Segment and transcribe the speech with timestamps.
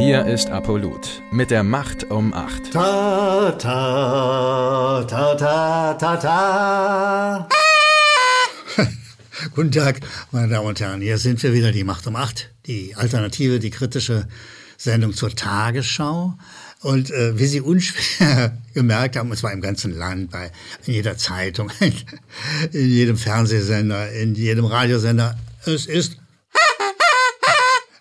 [0.00, 2.72] Hier ist Apollut mit der Macht um 8.
[2.72, 7.48] Ta, ta, ta, ta, ta, ta.
[9.54, 10.00] Guten Tag,
[10.32, 11.02] meine Damen und Herren.
[11.02, 12.48] Hier sind wir wieder, die Macht um 8.
[12.64, 14.26] Die Alternative, die kritische
[14.78, 16.32] Sendung zur Tagesschau.
[16.80, 20.50] Und äh, wie Sie unschwer gemerkt haben, und zwar im ganzen Land, bei
[20.86, 21.70] in jeder Zeitung,
[22.72, 25.36] in jedem Fernsehsender, in jedem Radiosender,
[25.66, 26.19] es ist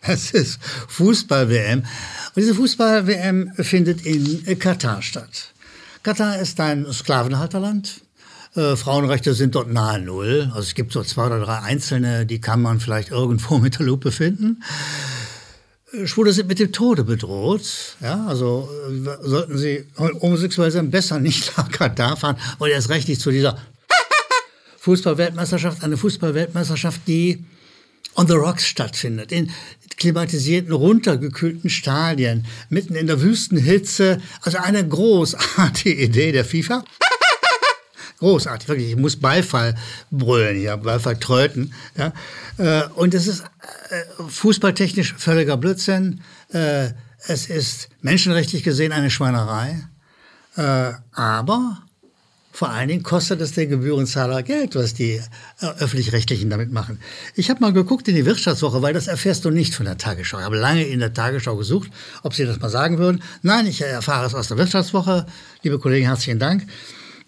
[0.10, 1.80] es ist Fußball-WM.
[1.80, 5.54] Und diese Fußball-WM findet in Katar statt.
[6.04, 8.02] Katar ist ein Sklavenhalterland.
[8.56, 10.50] Äh, Frauenrechte sind dort nahe Null.
[10.50, 13.86] Also es gibt so zwei oder drei einzelne, die kann man vielleicht irgendwo mit der
[13.86, 14.64] Lupe finden.
[15.94, 17.96] Äh, Schwule sind mit dem Tode bedroht.
[18.02, 23.08] Ja, also äh, sollten sie homosexuell sein, besser nicht nach Katar fahren und erst recht
[23.08, 23.58] nicht zu dieser
[24.80, 25.84] Fußball-Weltmeisterschaft.
[25.84, 27.46] Eine Fußball-Weltmeisterschaft, die
[28.16, 29.52] on the rocks stattfindet, in
[30.00, 34.20] klimatisierten, runtergekühlten Stadien, mitten in der Wüstenhitze.
[34.42, 36.84] Also eine großartige Idee der FIFA.
[38.20, 38.90] Großartig, wirklich.
[38.90, 39.76] Ich muss Beifall
[40.12, 41.74] brüllen hier, Beifall tröten.
[41.98, 42.14] Ja.
[42.58, 43.44] Äh, und es ist
[43.90, 46.22] äh, fußballtechnisch völliger Blödsinn.
[46.52, 46.90] Äh,
[47.28, 49.84] es ist menschenrechtlich gesehen eine Schweinerei.
[51.14, 51.84] Aber
[52.60, 55.22] vor allen Dingen kostet es den Gebührenzahler Geld, was die
[55.62, 57.00] äh, öffentlich-rechtlichen damit machen.
[57.34, 60.40] Ich habe mal geguckt in die Wirtschaftswoche, weil das erfährst du nicht von der Tagesschau.
[60.40, 61.90] Ich habe lange in der Tagesschau gesucht,
[62.22, 63.24] ob sie das mal sagen würden.
[63.44, 65.26] Nein, ich erfahre es aus der Wirtschaftswoche.
[65.64, 66.68] Liebe Kollegen, herzlichen Dank.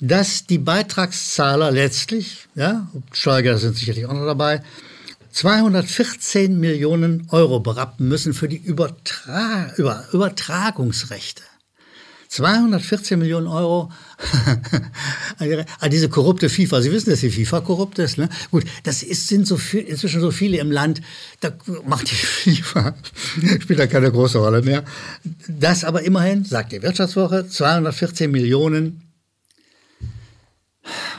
[0.02, 4.62] Dass die Beitragszahler letztlich, ja, Steuergelder sind sicherlich auch noch dabei,
[5.32, 11.44] 214 Millionen Euro berappen müssen für die Übertra Über Übertragungsrechte.
[12.32, 13.92] 214 Millionen Euro
[15.80, 16.82] an diese korrupte FIFA.
[16.82, 18.18] Sie wissen, dass die FIFA korrupt ist.
[18.18, 18.30] Ne?
[18.52, 21.02] Gut, das ist, sind so viel, inzwischen so viele im Land,
[21.42, 21.52] da
[21.86, 22.16] macht die
[22.56, 22.96] FIFA,
[23.60, 24.86] spielt da keine große Rolle mehr.
[25.50, 29.08] Das aber immerhin, sagt die Wirtschaftswoche, 214 Millionen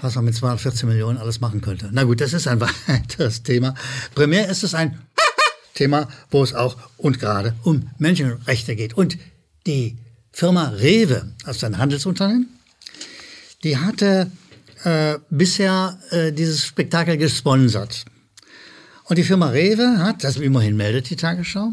[0.00, 1.90] was man mit 214 Millionen alles machen könnte.
[1.92, 3.74] Na gut, das ist ein weiteres Thema.
[4.14, 4.98] Primär ist es ein
[5.74, 8.94] Thema, wo es auch und gerade um Menschenrechte geht.
[8.94, 9.18] Und
[9.66, 9.98] die
[10.32, 12.48] Firma Rewe, also ein Handelsunternehmen,
[13.62, 14.30] die hatte
[14.84, 18.04] äh, bisher äh, dieses Spektakel gesponsert.
[19.04, 21.72] Und die Firma Rewe hat, das immerhin meldet die Tagesschau,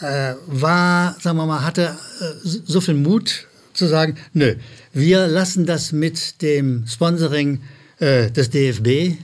[0.00, 4.56] äh, war, sagen wir mal, hatte äh, so viel Mut zu sagen, nö,
[4.92, 7.62] wir lassen das mit dem Sponsoring
[7.98, 9.16] äh, des DFB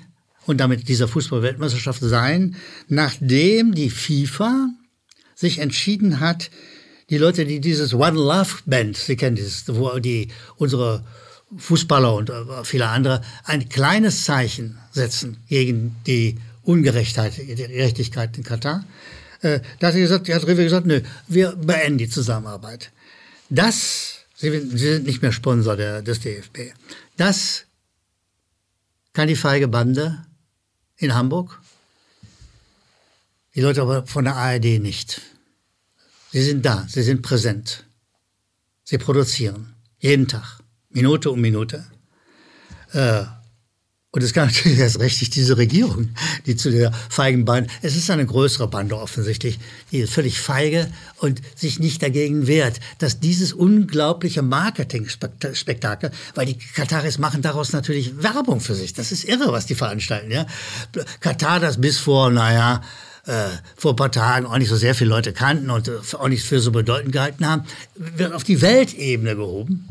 [0.46, 2.56] und damit dieser Fußballweltmeisterschaft sein,
[2.88, 4.70] nachdem die FIFA
[5.34, 6.50] sich entschieden hat,
[7.10, 11.04] die Leute, die dieses One Love Band, Sie kennen dieses, wo die unsere
[11.56, 18.44] Fußballer und äh, viele andere ein kleines Zeichen setzen gegen die Ungerechtheit, die Gerechtigkeit in
[18.44, 18.84] Katar.
[19.40, 22.90] Äh, da hat gesagt, hat Rewe gesagt, nö, wir beenden die Zusammenarbeit.
[23.48, 26.74] Das, sie, sie sind nicht mehr Sponsor der, des DFB.
[27.16, 27.64] Das
[29.14, 30.26] kann die feige Bande
[30.98, 31.58] in Hamburg,
[33.54, 35.22] die Leute aber von der ARD nicht.
[36.30, 37.84] Sie sind da, sie sind präsent.
[38.84, 41.84] Sie produzieren jeden Tag, Minute um Minute.
[42.92, 43.24] Äh,
[44.10, 46.10] und es kann natürlich erst recht diese Regierung,
[46.46, 49.58] die zu der feigen Bande, es ist eine größere Bande offensichtlich,
[49.92, 56.58] die ist völlig feige und sich nicht dagegen wehrt, dass dieses unglaubliche Marketing-Spektakel, weil die
[56.58, 58.94] Kataris machen daraus natürlich Werbung für sich.
[58.94, 60.46] Das ist irre, was die veranstalten, ja.
[61.20, 62.82] Katar, das bis vor, naja,
[63.76, 66.44] vor ein paar Tagen auch nicht so sehr viele Leute kannten und äh, auch nicht
[66.44, 67.64] für so bedeutend gehalten haben,
[67.94, 69.88] wird auf die Weltebene gehoben.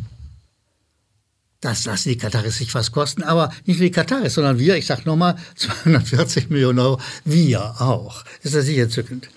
[1.61, 4.85] Das lassen die Kataris sich was kosten, aber nicht nur die Kataris, sondern wir, ich
[4.85, 8.23] sage nochmal, 240 Millionen Euro, wir auch.
[8.43, 9.29] Ist das sicher entzückend.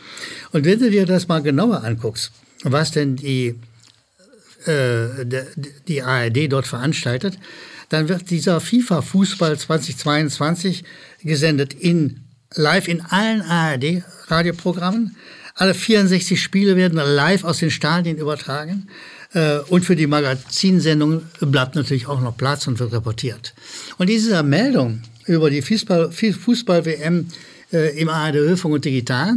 [0.53, 2.31] Und wenn du dir das mal genauer anguckst,
[2.63, 3.59] was denn die,
[4.67, 5.25] äh,
[5.89, 7.39] die ARD dort veranstaltet,
[7.89, 10.85] dann wird dieser FIFA Fußball 2022
[11.23, 12.21] gesendet in
[12.55, 15.17] live in allen ARD-Radioprogrammen.
[15.55, 18.89] Alle 64 Spiele werden live aus den Stadien übertragen.
[19.35, 23.55] Äh, und für die Magazinsendung bleibt natürlich auch noch Platz und wird reportiert.
[23.99, 27.29] Und diese Meldung über die Fußball-WM
[27.73, 29.37] äh, im ARD Hörfunk und Digital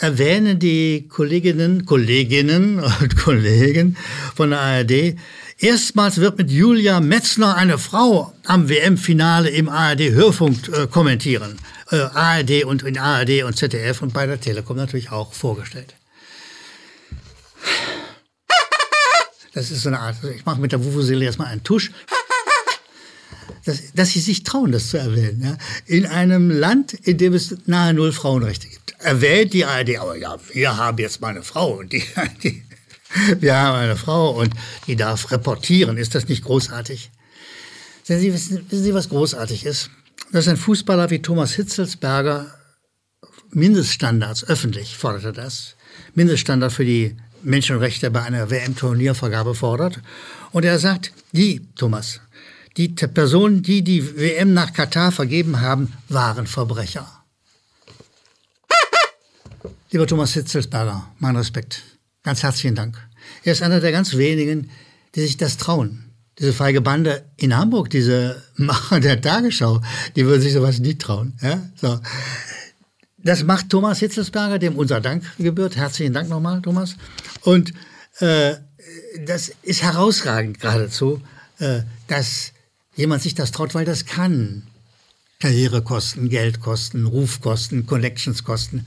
[0.00, 3.96] äh, erwähnen die Kolleginnen, Kolleginnen und Kollegen
[4.34, 5.16] von der ARD
[5.60, 11.58] Erstmals wird mit Julia Metzner eine Frau am WM-Finale im ARD-Hörfunk äh, kommentieren.
[11.90, 15.96] Äh, ARD und in ARD und ZDF und bei der Telekom natürlich auch vorgestellt.
[19.52, 21.90] Das ist so eine Art, ich mache mit der Vuvuzela erstmal einen Tusch.
[23.68, 25.42] Dass, dass sie sich trauen, das zu erwähnen.
[25.42, 25.58] Ja?
[25.86, 28.94] In einem Land, in dem es nahe null Frauenrechte gibt.
[28.98, 32.02] Erwähnt die ARD, aber ja, wir haben jetzt mal eine Frau und die,
[32.42, 32.62] die
[33.40, 34.52] wir haben eine Frau und
[34.86, 35.96] die darf reportieren.
[35.96, 37.10] Ist das nicht großartig?
[38.04, 39.90] Sie, wissen, wissen Sie, was großartig ist?
[40.32, 42.54] Dass ein Fußballer wie Thomas Hitzelsberger
[43.50, 45.76] Mindeststandards, öffentlich forderte das,
[46.14, 50.00] Mindeststandard für die Menschenrechte bei einer WM-Turniervergabe fordert.
[50.52, 52.20] Und er sagt, die, Thomas,
[52.76, 57.06] die Personen, die die WM nach Katar vergeben haben, waren Verbrecher.
[59.90, 61.82] Lieber Thomas Hitzelsberger, mein Respekt.
[62.22, 62.98] Ganz herzlichen Dank.
[63.44, 64.70] Er ist einer der ganz wenigen,
[65.14, 66.04] die sich das trauen.
[66.38, 69.82] Diese feige Bande in Hamburg, diese Macher der Tagesschau,
[70.14, 71.34] die würden sich sowas nie trauen.
[71.42, 71.62] Ja?
[71.74, 72.00] So.
[73.18, 75.76] Das macht Thomas Hitzelsberger, dem unser Dank gebührt.
[75.76, 76.96] Herzlichen Dank nochmal, Thomas.
[77.42, 77.72] Und
[78.20, 78.54] äh,
[79.26, 81.20] das ist herausragend geradezu,
[81.58, 82.52] äh, dass
[82.98, 84.64] jemand sich das traut, weil das kann.
[85.38, 88.86] Karrierekosten, Geldkosten, Rufkosten, Connectionskosten.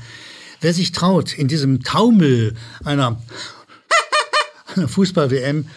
[0.60, 3.22] Wer sich traut, in diesem Taumel einer,
[4.76, 5.68] einer Fußball-WM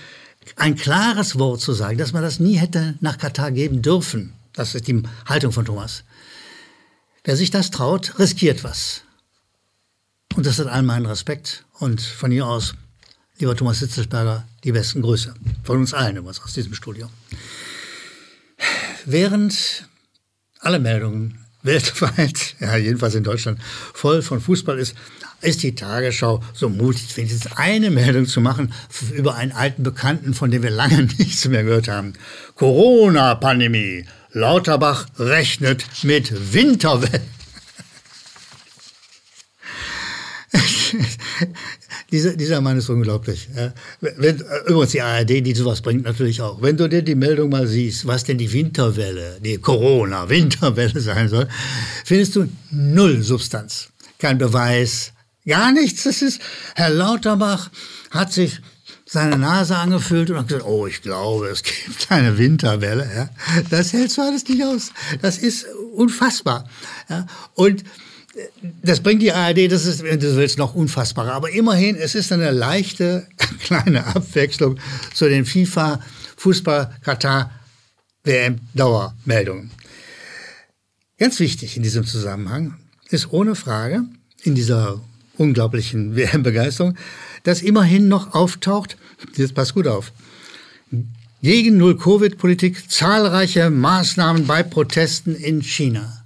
[0.56, 4.74] ein klares Wort zu sagen, dass man das nie hätte nach Katar geben dürfen, das
[4.74, 6.02] ist die Haltung von Thomas.
[7.22, 9.02] Wer sich das traut, riskiert was.
[10.34, 11.64] Und das hat allen meinen Respekt.
[11.78, 12.74] Und von hier aus,
[13.38, 15.32] lieber Thomas Sitzelsberger, die besten Grüße.
[15.62, 17.08] Von uns allen übrigens aus diesem Studio.
[19.04, 19.86] Während
[20.60, 23.58] alle Meldungen weltweit, ja jedenfalls in Deutschland,
[23.94, 24.94] voll von Fußball ist,
[25.40, 28.72] ist die Tagesschau so mutig, wenigstens eine Meldung zu machen
[29.12, 32.14] über einen alten Bekannten, von dem wir lange nichts mehr gehört haben.
[32.54, 34.06] Corona-Pandemie.
[34.32, 37.20] Lauterbach rechnet mit Winterwelle.
[42.10, 43.48] dieser, dieser Mann ist unglaublich.
[44.00, 46.62] Wenn, übrigens die ARD, die sowas bringt, natürlich auch.
[46.62, 51.48] Wenn du dir die Meldung mal siehst, was denn die Winterwelle, die Corona-Winterwelle sein soll,
[52.04, 53.88] findest du null Substanz.
[54.18, 55.12] Kein Beweis,
[55.46, 56.04] gar nichts.
[56.04, 56.40] Das ist,
[56.74, 57.70] Herr Lauterbach
[58.10, 58.60] hat sich
[59.06, 63.08] seine Nase angefühlt und hat gesagt, oh, ich glaube, es gibt eine Winterwelle.
[63.14, 63.30] Ja.
[63.70, 64.92] Das hält so alles nicht aus.
[65.20, 66.68] Das ist unfassbar.
[67.08, 67.26] Ja.
[67.54, 67.84] Und
[68.82, 71.32] das bringt die ARD, das ist, wenn du willst, noch unfassbarer.
[71.32, 73.26] Aber immerhin, es ist eine leichte,
[73.60, 74.78] kleine Abwechslung
[75.12, 76.00] zu den FIFA
[76.36, 77.50] Fußball Katar
[78.24, 79.70] WM Dauermeldungen.
[81.18, 82.76] Ganz wichtig in diesem Zusammenhang
[83.10, 84.04] ist ohne Frage
[84.42, 85.00] in dieser
[85.36, 86.96] unglaublichen WM-Begeisterung,
[87.44, 88.96] dass immerhin noch auftaucht,
[89.36, 90.12] jetzt pass gut auf,
[91.42, 96.23] gegen Null-Covid-Politik zahlreiche Maßnahmen bei Protesten in China.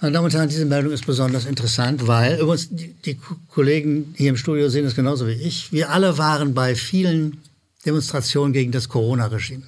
[0.00, 3.18] Meine Damen und Herren, diese Meldung ist besonders interessant, weil übrigens die, die
[3.48, 5.72] Kollegen hier im Studio sehen es genauso wie ich.
[5.72, 7.38] Wir alle waren bei vielen
[7.84, 9.64] Demonstrationen gegen das Corona-Regime.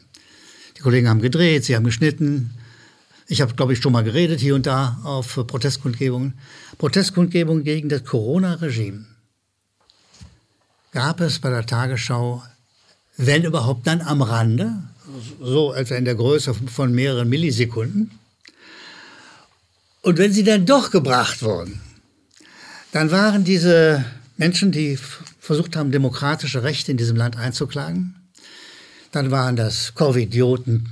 [0.76, 2.50] Die Kollegen haben gedreht, sie haben geschnitten.
[3.26, 6.34] Ich habe, glaube ich, schon mal geredet hier und da auf Protestkundgebungen.
[6.78, 9.06] Protestkundgebungen gegen das Corona-Regime
[10.92, 12.44] gab es bei der Tagesschau,
[13.16, 14.74] wenn überhaupt dann am Rande,
[15.40, 18.12] so etwa in der Größe von mehreren Millisekunden.
[20.02, 21.80] Und wenn sie dann doch gebracht wurden,
[22.92, 24.04] dann waren diese
[24.36, 24.98] Menschen, die
[25.38, 28.16] versucht haben, demokratische Rechte in diesem Land einzuklagen,
[29.12, 30.88] dann waren das Covidioten,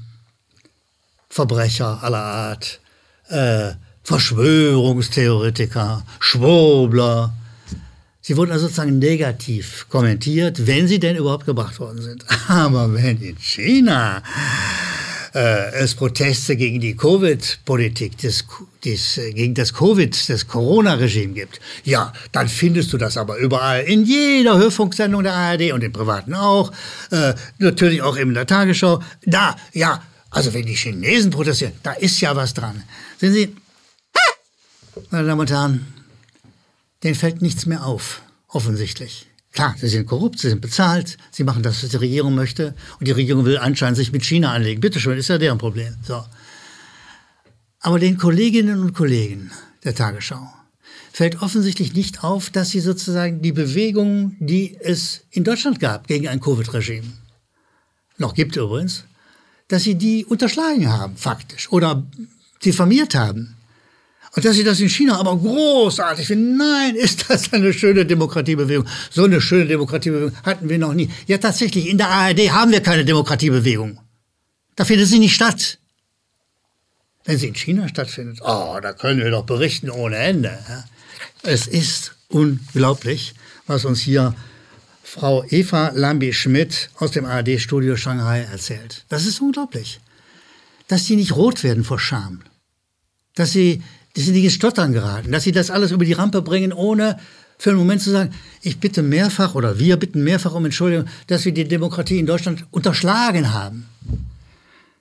[1.31, 2.81] Verbrecher aller Art,
[3.29, 3.73] äh,
[4.03, 7.35] Verschwörungstheoretiker, Schwurbler.
[8.21, 12.25] Sie wurden also sozusagen negativ kommentiert, wenn sie denn überhaupt gebracht worden sind.
[12.49, 14.23] Aber wenn in China
[15.35, 22.93] äh, es Proteste gegen die Covid-Politik, gegen das Covid, das Corona-Regime gibt, ja, dann findest
[22.93, 26.73] du das aber überall, in jeder Hörfunksendung der ARD und im Privaten auch,
[27.11, 29.03] äh, natürlich auch in der Tagesschau.
[29.25, 32.83] Da, ja, also wenn die Chinesen protestieren, da ist ja was dran.
[33.19, 33.57] Sehen Sie,
[35.11, 35.87] meine Damen und Herren,
[37.03, 39.27] denen fällt nichts mehr auf, offensichtlich.
[39.53, 42.75] Klar, sie sind korrupt, sie sind bezahlt, sie machen das, was die Regierung möchte.
[43.01, 44.81] Und die Regierung will anscheinend sich mit China anlegen.
[44.81, 45.97] Bitte schön, ist ja deren Problem.
[46.03, 46.25] So.
[47.81, 49.51] Aber den Kolleginnen und Kollegen
[49.85, 50.53] der Tagesschau
[51.13, 56.29] fällt offensichtlich nicht auf, dass sie sozusagen die Bewegung, die es in Deutschland gab gegen
[56.29, 57.07] ein Covid-Regime,
[58.19, 59.05] noch gibt übrigens,
[59.69, 62.07] dass sie die unterschlagen haben, faktisch, oder
[62.65, 63.57] diffamiert haben.
[64.39, 66.57] Und dass sie das in China aber großartig finden.
[66.57, 68.87] Nein, ist das eine schöne Demokratiebewegung.
[69.11, 71.11] So eine schöne Demokratiebewegung hatten wir noch nie.
[71.27, 73.99] Ja, tatsächlich, in der ARD haben wir keine Demokratiebewegung.
[74.77, 75.81] Da findet sie nicht statt.
[77.25, 80.57] Wenn sie in China stattfindet, oh, da können wir doch berichten ohne Ende.
[81.43, 83.35] Es ist unglaublich,
[83.67, 84.37] was uns hier
[85.03, 89.05] Frau Eva Lambi-Schmidt aus dem ARD-Studio Shanghai erzählt.
[89.09, 89.99] Das ist unglaublich.
[90.87, 92.43] dass sie nicht rot werden vor Scham.
[93.35, 93.83] Dass sie,
[94.19, 97.19] dass sie ins Stottern geraten, dass sie das alles über die Rampe bringen, ohne
[97.57, 101.45] für einen Moment zu sagen, ich bitte mehrfach oder wir bitten mehrfach um Entschuldigung, dass
[101.45, 103.87] wir die Demokratie in Deutschland unterschlagen haben.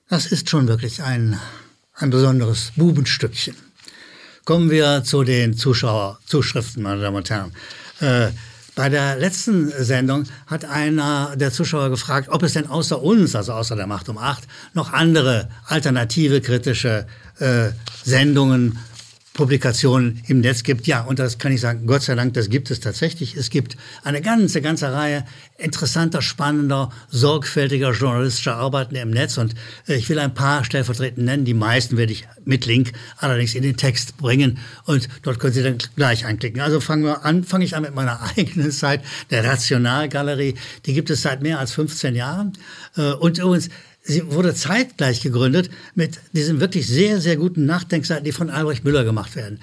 [0.08, 1.40] Das ist schon wirklich ein,
[1.96, 3.56] ein besonderes Bubenstückchen.
[4.46, 7.52] Kommen wir zu den Zuschauerzuschriften, meine Damen und Herren.
[8.00, 8.30] Äh,
[8.76, 13.54] bei der letzten Sendung hat einer der Zuschauer gefragt, ob es denn außer uns, also
[13.54, 14.44] außer der Macht um acht,
[14.76, 17.08] noch andere alternative kritische
[17.40, 17.70] äh,
[18.04, 18.78] Sendungen
[19.38, 20.88] Publikationen im Netz gibt.
[20.88, 23.36] Ja, und das kann ich sagen, Gott sei Dank, das gibt es tatsächlich.
[23.36, 25.24] Es gibt eine ganze, ganze Reihe
[25.58, 29.38] interessanter, spannender, sorgfältiger journalistischer Arbeiten im Netz.
[29.38, 29.53] Und
[29.88, 31.46] äh, ich will ein paar stellvertretend nennen.
[31.46, 34.58] Die meisten werde ich mit Link allerdings in den Text bringen.
[34.86, 36.60] Und dort können Sie dann gleich anklicken.
[36.60, 40.56] Also fangen wir an, fange ich an mit meiner eigenen Zeit, der Rationalgalerie.
[40.86, 42.53] Die gibt es seit mehr als 15 Jahren.
[42.98, 43.70] Äh, und übrigens,
[44.08, 49.04] sie wurde zeitgleich gegründet mit diesen wirklich sehr, sehr guten Nachdenkseiten, die von Albrecht Müller
[49.04, 49.60] gemacht werden.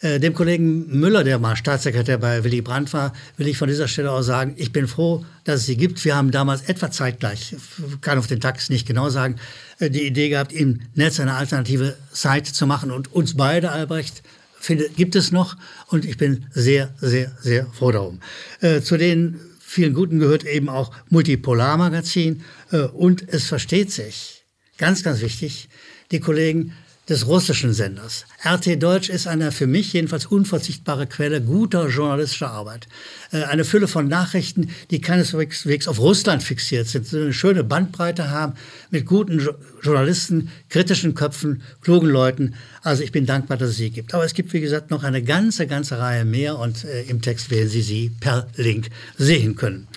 [0.00, 3.88] Äh, dem Kollegen Müller, der mal Staatssekretär bei Willy Brandt war, will ich von dieser
[3.88, 6.04] Stelle aus sagen, ich bin froh, dass es sie gibt.
[6.04, 7.56] Wir haben damals etwa zeitgleich,
[8.00, 9.36] kann auf den Tax nicht genau sagen,
[9.80, 12.92] äh, die Idee gehabt, im Netz eine alternative Site zu machen.
[12.92, 14.22] Und uns beide, Albrecht,
[14.60, 15.56] finde, gibt es noch.
[15.88, 18.20] Und ich bin sehr, sehr, sehr froh darum.
[18.60, 22.42] Äh, zu den vielen Guten gehört eben auch Multipolar-Magazin.
[22.72, 24.44] Äh, und es versteht sich,
[24.78, 25.68] ganz, ganz wichtig,
[26.10, 26.72] die Kollegen
[27.08, 28.26] des russischen Senders.
[28.44, 32.86] RT Deutsch ist eine für mich jedenfalls unverzichtbare Quelle guter journalistischer Arbeit.
[33.32, 38.54] Äh, eine Fülle von Nachrichten, die keineswegs auf Russland fixiert sind, eine schöne Bandbreite haben
[38.90, 39.46] mit guten
[39.82, 42.54] Journalisten, kritischen Köpfen, klugen Leuten.
[42.82, 44.12] Also ich bin dankbar, dass es sie gibt.
[44.14, 47.50] Aber es gibt, wie gesagt, noch eine ganze, ganze Reihe mehr und äh, im Text
[47.50, 49.88] werden Sie sie per Link sehen können.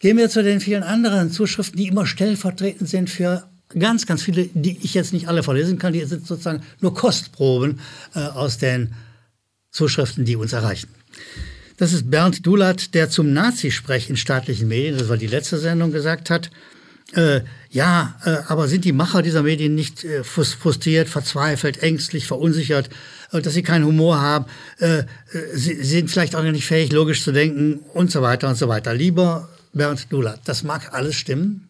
[0.00, 3.44] Gehen wir zu den vielen anderen Zuschriften, die immer stellvertretend sind für
[3.78, 7.80] ganz, ganz viele, die ich jetzt nicht alle verlesen kann, die sind sozusagen nur Kostproben
[8.14, 8.94] äh, aus den
[9.70, 10.88] Zuschriften, die uns erreichen.
[11.76, 15.92] Das ist Bernd Dulat, der zum Nazisprech in staatlichen Medien, das war die letzte Sendung,
[15.92, 16.50] gesagt hat,
[17.12, 22.88] äh, ja, äh, aber sind die Macher dieser Medien nicht äh, frustriert, verzweifelt, ängstlich, verunsichert,
[23.30, 24.46] äh, dass sie keinen Humor haben,
[24.78, 25.04] äh,
[25.52, 28.94] sie sind vielleicht auch nicht fähig, logisch zu denken und so weiter und so weiter.
[28.94, 31.65] Lieber Bernd Dulat, das mag alles stimmen,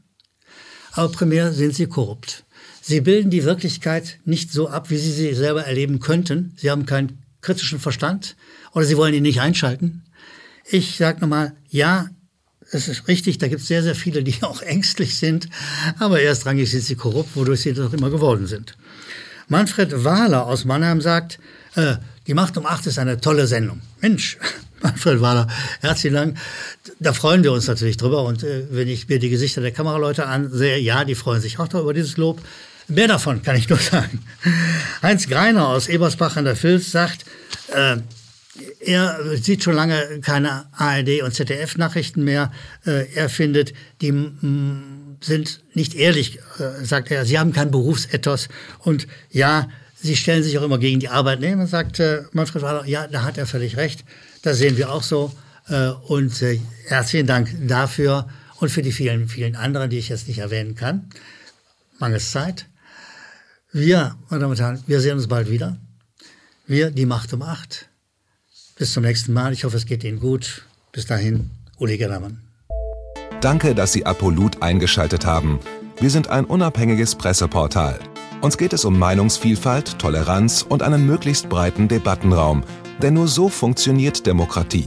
[0.96, 2.44] aber primär sind sie korrupt.
[2.80, 6.54] Sie bilden die Wirklichkeit nicht so ab, wie sie sie selber erleben könnten.
[6.56, 8.36] Sie haben keinen kritischen Verstand
[8.72, 10.02] oder sie wollen ihn nicht einschalten.
[10.64, 12.08] Ich sage nochmal, ja,
[12.70, 15.48] es ist richtig, da gibt es sehr, sehr viele, die auch ängstlich sind,
[15.98, 18.76] aber erstrangig sind sie korrupt, wodurch sie auch immer geworden sind.
[19.48, 21.38] Manfred Wahler aus Mannheim sagt,
[21.76, 23.80] äh, die Macht um acht ist eine tolle Sendung.
[24.00, 24.38] Mensch,
[24.82, 25.46] Manfred Wahler,
[25.80, 26.38] herzlichen Dank.
[26.98, 28.24] Da freuen wir uns natürlich drüber.
[28.24, 31.72] Und äh, wenn ich mir die Gesichter der Kameraleute ansehe, ja, die freuen sich auch
[31.74, 32.40] über dieses Lob.
[32.88, 34.24] Mehr davon kann ich nur sagen.
[35.02, 37.24] Heinz Greiner aus Ebersbach an der Filz sagt,
[37.74, 37.96] äh,
[38.80, 42.50] er sieht schon lange keine ARD und ZDF-Nachrichten mehr.
[42.86, 44.14] Äh, er findet, die
[45.20, 47.26] sind nicht ehrlich, äh, sagt er.
[47.26, 48.48] Sie haben keinen Berufsethos.
[48.78, 49.68] Und ja,
[50.00, 52.86] sie stellen sich auch immer gegen die Arbeitnehmer, sagt äh, Manfred Wahler.
[52.86, 54.04] Ja, da hat er völlig recht.
[54.40, 55.32] Das sehen wir auch so.
[55.68, 58.28] Äh, und äh, herzlichen Dank dafür
[58.61, 61.08] und für die vielen, vielen anderen, die ich jetzt nicht erwähnen kann.
[61.99, 62.66] Mangels Zeit.
[63.73, 65.76] Wir, meine Damen und Herren, wir sehen uns bald wieder.
[66.66, 67.88] Wir, die Macht um acht.
[68.78, 69.52] Bis zum nächsten Mal.
[69.52, 70.64] Ich hoffe, es geht Ihnen gut.
[70.92, 72.40] Bis dahin, Uli Gellermann.
[73.40, 75.61] Danke, dass Sie Apolut eingeschaltet haben.
[76.00, 77.99] Wir sind ein unabhängiges Presseportal.
[78.40, 82.64] Uns geht es um Meinungsvielfalt, Toleranz und einen möglichst breiten Debattenraum–
[83.02, 84.87] denn nur so funktioniert Demokratie.